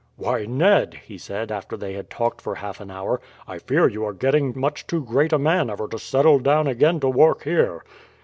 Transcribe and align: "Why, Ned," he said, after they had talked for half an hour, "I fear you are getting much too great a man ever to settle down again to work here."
"Why, 0.15 0.47
Ned," 0.47 0.95
he 1.05 1.19
said, 1.19 1.51
after 1.51 1.77
they 1.77 1.93
had 1.93 2.09
talked 2.09 2.41
for 2.41 2.55
half 2.55 2.81
an 2.81 2.89
hour, 2.89 3.21
"I 3.47 3.59
fear 3.59 3.87
you 3.87 4.03
are 4.03 4.13
getting 4.13 4.59
much 4.59 4.87
too 4.87 5.05
great 5.05 5.31
a 5.31 5.37
man 5.37 5.69
ever 5.69 5.87
to 5.89 5.99
settle 5.99 6.39
down 6.39 6.65
again 6.65 6.99
to 7.01 7.07
work 7.07 7.43
here." 7.43 7.83